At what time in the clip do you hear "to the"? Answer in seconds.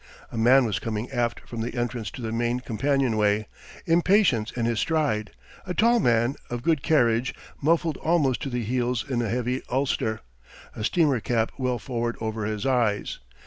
2.09-2.31, 8.41-8.63